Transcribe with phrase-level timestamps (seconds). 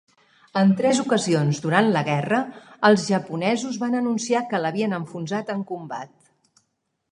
[0.59, 2.39] En tres ocasions durant la guerra,
[2.89, 6.15] els japonesos van anunciar que l'havien enfonsat en combat.